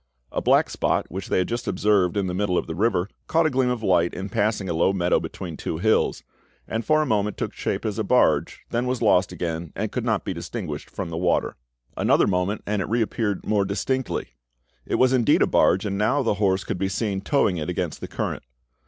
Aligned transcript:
A 0.31 0.41
black 0.41 0.71
spot, 0.71 1.05
which 1.11 1.27
they 1.27 1.37
had 1.37 1.47
just 1.47 1.67
observed 1.67 2.17
in 2.17 2.25
the 2.25 2.33
middle 2.33 2.57
of 2.57 2.65
the 2.65 2.73
river, 2.73 3.07
caught 3.27 3.45
a 3.45 3.51
gleam 3.51 3.69
of 3.69 3.83
light 3.83 4.15
in 4.15 4.29
passing 4.29 4.67
a 4.67 4.73
low 4.73 4.91
meadow 4.91 5.19
between 5.19 5.55
two 5.55 5.77
hills, 5.77 6.23
and 6.67 6.83
for 6.83 7.03
a 7.03 7.05
moment 7.05 7.37
took 7.37 7.53
shape 7.53 7.85
as 7.85 7.99
a 7.99 8.03
barge, 8.03 8.61
then 8.71 8.87
was 8.87 9.03
lost 9.03 9.31
again, 9.31 9.71
and 9.75 9.91
could 9.91 10.03
not 10.03 10.25
be 10.25 10.33
distinguished 10.33 10.89
from 10.89 11.11
the 11.11 11.17
water. 11.17 11.55
Another 11.95 12.25
moment, 12.25 12.63
and 12.65 12.81
it 12.81 12.89
reappeared 12.89 13.45
more 13.45 13.63
distinctly; 13.63 14.29
it 14.87 14.95
was 14.95 15.13
indeed 15.13 15.43
a 15.43 15.45
barge, 15.45 15.85
and 15.85 15.99
now 15.99 16.23
the 16.23 16.33
horse 16.41 16.63
could 16.63 16.79
be 16.79 16.89
seen 16.89 17.21
towing 17.21 17.57
it 17.57 17.69
against 17.69 18.01
the 18.01 18.07
current. 18.07 18.41